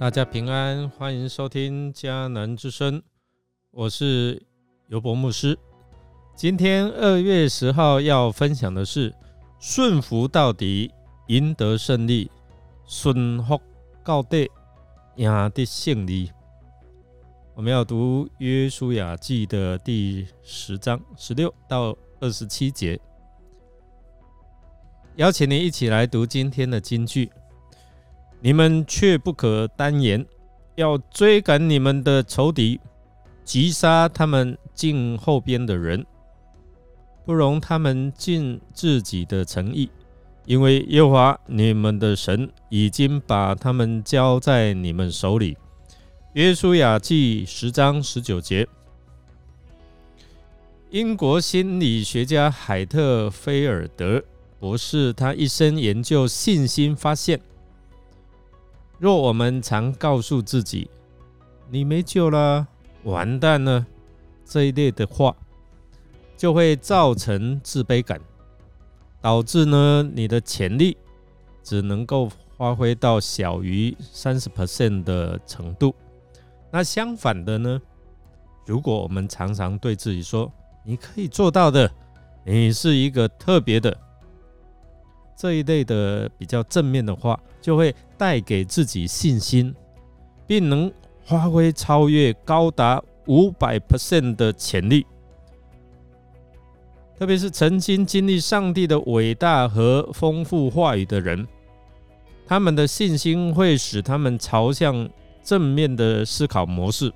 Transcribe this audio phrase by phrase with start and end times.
[0.00, 3.02] 大家平安，欢迎收听迦南之声，
[3.70, 4.42] 我是
[4.86, 5.58] 尤博牧师。
[6.34, 9.14] 今天二月十号要分享的是
[9.58, 10.90] 顺服到底，
[11.26, 12.30] 赢得胜利；
[12.86, 13.60] 顺服
[14.02, 14.50] 到底，
[15.16, 16.32] 赢得胜利。
[17.54, 22.98] 我们要读约书亚记的第十章十六到二十七节。
[25.16, 27.30] 邀请你一起来读今天的金句。
[28.42, 30.24] 你们却不可单言，
[30.74, 32.80] 要追赶你们的仇敌，
[33.44, 36.06] 击杀他们近后边的人，
[37.26, 39.90] 不容他们尽自己的诚意，
[40.46, 45.58] 因为耶和华你们的神已经把他们交在你们手里。
[46.32, 48.66] 约书亚记十章十九节。
[50.88, 54.24] 英国心理学家海特菲尔德
[54.58, 57.38] 博士，他一生研究信心，发现。
[59.00, 60.90] 若我们常告诉自己
[61.72, 62.66] “你没救了，
[63.04, 63.86] 完蛋了”
[64.44, 65.34] 这一类的话，
[66.36, 68.20] 就会造成自卑感，
[69.22, 70.98] 导致呢你的潜力
[71.62, 75.94] 只能够发挥到小于三十 percent 的程度。
[76.70, 77.80] 那相反的呢，
[78.66, 80.52] 如果我们常常对自己说
[80.84, 81.90] “你可以做到的，
[82.44, 83.96] 你是一个特别的”
[85.40, 89.74] 这一类的比较正面的话，就会带给自己信心，
[90.46, 90.92] 并能
[91.24, 95.06] 发挥超越高达五百 percent 的潜力。
[97.18, 101.48] 特别是曾经经历上帝的伟大和丰富话语的人，
[102.46, 105.08] 他们的信心会使他们朝向
[105.42, 107.10] 正面的思考模式。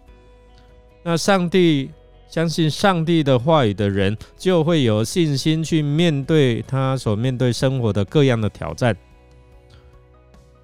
[1.03, 1.91] 那上帝
[2.35, 8.97] 相信上帝的话语的人，就会有信心去面对他所面对生活的各样的挑战。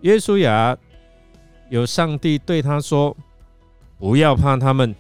[0.01, 0.77] 耶稣亚
[1.69, 3.17] 有上帝对他说
[4.01, 4.93] ：“不要怕他们，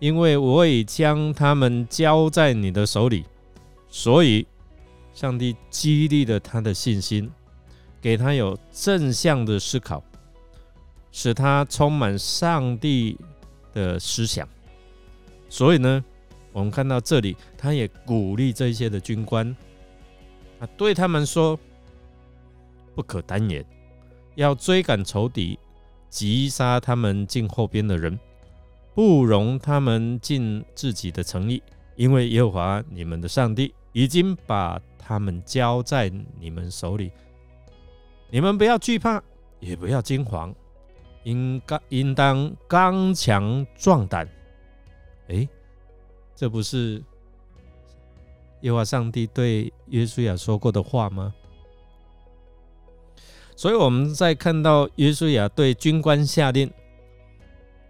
[0.00, 3.24] 因为我已将他们交在你的手里。”
[3.88, 4.44] 所以，
[5.14, 7.30] 上帝激励了他的信心，
[8.02, 10.02] 给他有正向的思考，
[11.12, 13.16] 使他充满上帝
[13.72, 14.48] 的思想。
[15.50, 16.02] 所以呢，
[16.52, 19.54] 我们看到这里，他也鼓励这些的军官，
[20.60, 21.58] 啊，对他们说
[22.94, 23.62] ：“不可单言。”
[24.36, 25.58] 要追赶仇敌，
[26.08, 28.18] 击杀他们进后边的人，
[28.94, 31.60] 不容他们尽自己的诚意，
[31.96, 37.10] 因为耶和华你们的上帝已经把他们交在你们手里。
[38.30, 39.20] 你们不要惧怕，
[39.58, 40.54] 也不要惊慌，
[41.24, 44.26] 应该应当刚强壮胆。
[45.30, 45.48] 哎，
[46.34, 47.02] 这不是
[48.60, 51.32] 耶和华上帝对约书亚说过的话吗？
[53.54, 56.70] 所以我们在看到约书亚对军官下令，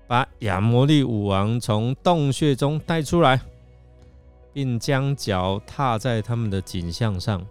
[0.06, 3.40] 把亚摩利武王从洞穴中带出来，
[4.52, 7.46] 并将脚踏在他们的景象上。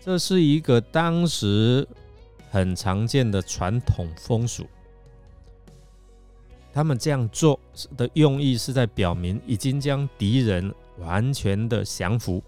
[0.00, 1.86] 这是一个当时
[2.50, 4.66] 很常见的传统风俗。
[6.76, 7.58] 他们这样做
[7.96, 12.42] 的用意是在表明已经将敌人完全的降服。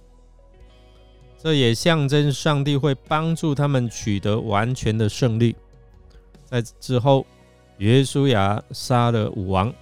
[1.38, 5.56] 这也象征上帝会帮助他们取得完全的胜利。
[6.44, 7.24] 在之后，
[7.78, 9.72] 约书亚杀了武王，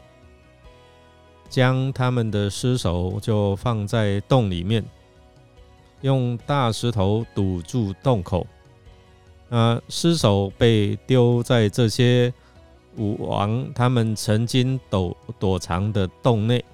[1.49, 4.85] 将他们的尸首就放在洞里面，
[6.03, 8.47] 用大石头堵住洞口。
[9.49, 12.33] 那尸首被丢在这些
[12.97, 16.65] 武王他们曾经躲躲藏的洞内，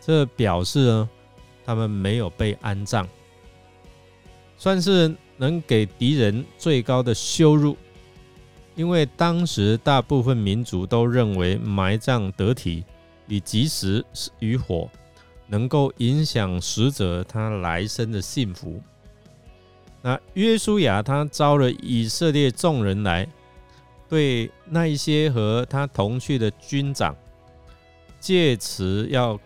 [0.00, 1.08] 这表示呢，
[1.64, 3.08] 他们没有被安葬。
[4.58, 7.76] 算是能给敌人最高的羞辱，
[8.76, 12.84] 因为当时大部分民族都认为埋葬得体
[13.26, 14.04] 与及时
[14.38, 14.88] 与火
[15.48, 18.80] 能够影响死者他来生的幸福。
[20.00, 23.28] 那约书亚他招了以色列众人来，
[24.12, 27.16] 对那一些和他同去的军长，
[28.20, 29.40] 借此要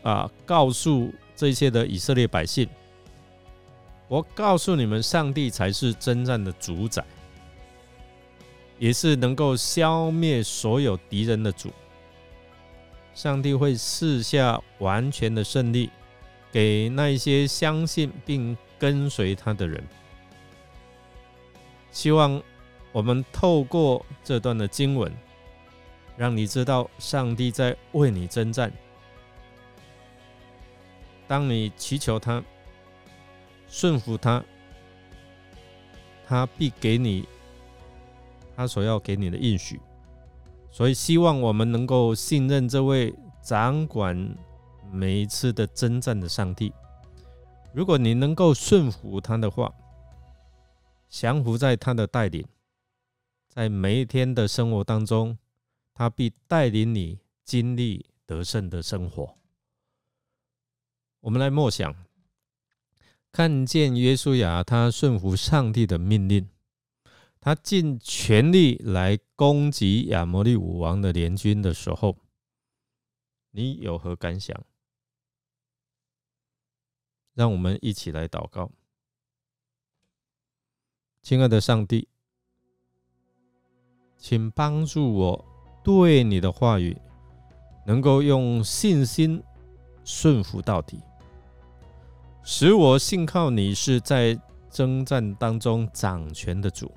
[0.00, 2.66] 啊告诉这些的以色列百姓。
[4.08, 7.04] 我告诉你们，上帝才是真正的主宰，
[8.78, 11.70] 也是能够消灭所有敌人的主。
[13.12, 15.90] 上帝会赐下完全的胜利
[16.50, 19.84] 给那一些相信并跟随他的人。
[21.92, 22.42] 希望
[22.96, 25.12] 我们透过这段的经文，
[26.16, 28.72] 让你知道上帝在为你征战。
[31.28, 32.42] 当你祈求他。
[33.68, 34.42] 顺服他，
[36.26, 37.28] 他必给你
[38.56, 39.78] 他所要给你的应许。
[40.70, 43.12] 所以，希望我们能够信任这位
[43.42, 44.16] 掌管
[44.90, 46.72] 每一次的征战的上帝。
[47.74, 49.70] 如果你能够顺服他的话，
[51.10, 52.46] 降服在他的带领，
[53.56, 55.38] 在每一天的生活当中，
[55.94, 59.38] 他必带领你经历得胜的生活。
[61.20, 62.04] 我们来默想，
[63.32, 66.50] 看见约书亚他顺服上帝的命令。
[67.40, 72.18] 他尽全力来攻击亚摩利武王的联军的时候，
[73.52, 74.66] 你有何感想？
[77.32, 78.70] 让我们一起来祷告，
[81.22, 82.06] 亲爱的上帝，
[84.28, 85.44] 请帮助我
[85.84, 86.96] 对你的话语
[87.86, 89.40] 能够用信心
[90.04, 90.98] 顺服到底，
[92.42, 94.36] 使我信靠你是在
[94.68, 96.90] 征战当中掌权的主。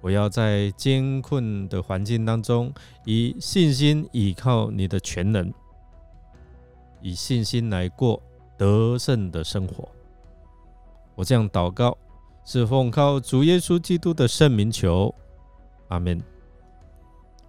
[0.00, 2.72] 我要在艰困的环境当中，
[3.04, 5.52] 以信心倚靠你的全能，
[7.02, 8.18] 以信心来过
[8.56, 9.86] 得胜的生活。
[11.14, 11.94] 我这样祷告，
[12.46, 15.14] 是奉靠主耶稣基督的圣名求，
[15.88, 16.22] 阿门。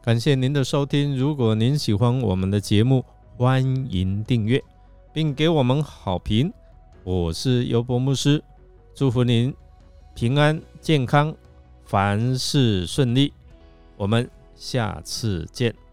[0.02, 3.04] 感谢您的收听，如果您喜欢我们的节目，
[3.38, 4.64] 欢迎订阅
[5.12, 6.54] 并给我们好评。
[7.04, 8.44] 我是尤博牧师，
[8.94, 9.54] 祝福您
[10.14, 11.36] 平安健康。
[11.86, 13.32] 凡事顺利，
[13.96, 15.85] 我们下次见。